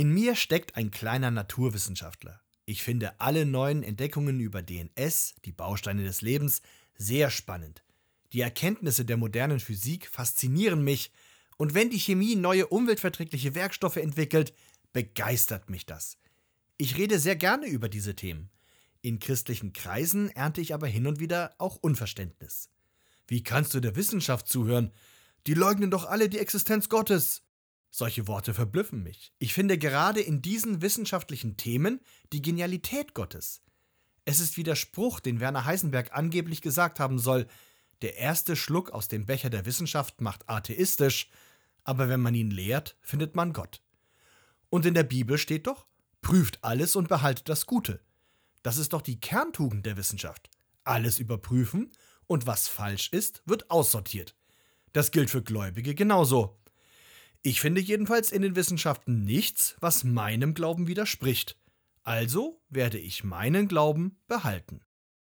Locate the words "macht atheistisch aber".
40.20-42.08